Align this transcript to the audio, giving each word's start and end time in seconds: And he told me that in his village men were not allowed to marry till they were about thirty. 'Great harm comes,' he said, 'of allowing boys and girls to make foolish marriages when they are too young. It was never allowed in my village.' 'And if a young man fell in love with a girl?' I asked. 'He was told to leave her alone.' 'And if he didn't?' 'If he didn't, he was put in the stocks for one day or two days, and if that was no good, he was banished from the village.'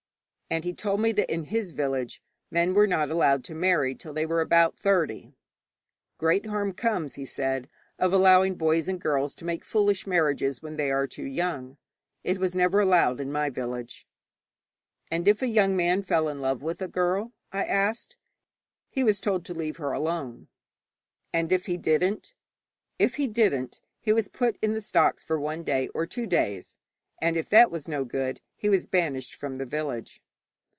And 0.53 0.65
he 0.65 0.73
told 0.73 0.99
me 0.99 1.13
that 1.13 1.31
in 1.33 1.45
his 1.45 1.71
village 1.71 2.21
men 2.49 2.73
were 2.73 2.85
not 2.85 3.09
allowed 3.09 3.41
to 3.45 3.55
marry 3.55 3.95
till 3.95 4.11
they 4.11 4.25
were 4.25 4.41
about 4.41 4.77
thirty. 4.77 5.31
'Great 6.17 6.45
harm 6.47 6.73
comes,' 6.73 7.13
he 7.15 7.23
said, 7.23 7.69
'of 7.97 8.11
allowing 8.11 8.55
boys 8.55 8.89
and 8.89 8.99
girls 8.99 9.33
to 9.35 9.45
make 9.45 9.63
foolish 9.63 10.05
marriages 10.05 10.61
when 10.61 10.75
they 10.75 10.91
are 10.91 11.07
too 11.07 11.23
young. 11.25 11.77
It 12.25 12.37
was 12.37 12.53
never 12.53 12.81
allowed 12.81 13.21
in 13.21 13.31
my 13.31 13.49
village.' 13.49 14.05
'And 15.09 15.25
if 15.25 15.41
a 15.41 15.47
young 15.47 15.77
man 15.77 16.03
fell 16.03 16.27
in 16.27 16.41
love 16.41 16.61
with 16.61 16.81
a 16.81 16.89
girl?' 16.89 17.31
I 17.53 17.63
asked. 17.63 18.17
'He 18.89 19.05
was 19.05 19.21
told 19.21 19.45
to 19.45 19.53
leave 19.53 19.77
her 19.77 19.93
alone.' 19.93 20.49
'And 21.31 21.53
if 21.53 21.67
he 21.67 21.77
didn't?' 21.77 22.33
'If 22.99 23.15
he 23.15 23.25
didn't, 23.25 23.79
he 24.01 24.11
was 24.11 24.27
put 24.27 24.57
in 24.61 24.73
the 24.73 24.81
stocks 24.81 25.23
for 25.23 25.39
one 25.39 25.63
day 25.63 25.87
or 25.95 26.05
two 26.05 26.27
days, 26.27 26.77
and 27.21 27.37
if 27.37 27.47
that 27.51 27.71
was 27.71 27.87
no 27.87 28.03
good, 28.03 28.41
he 28.57 28.67
was 28.67 28.85
banished 28.85 29.33
from 29.33 29.55
the 29.55 29.65
village.' 29.65 30.21